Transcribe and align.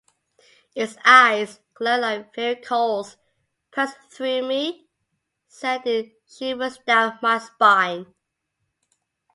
Its 0.75 0.97
eyes, 1.05 1.59
glowing 1.75 2.01
like 2.01 2.33
fiery 2.33 2.55
coals, 2.55 3.17
pierced 3.71 3.97
through 4.09 4.41
me, 4.47 4.87
sending 5.47 6.11
shivers 6.27 6.79
down 6.87 7.19
my 7.21 7.37
spine. 7.37 8.07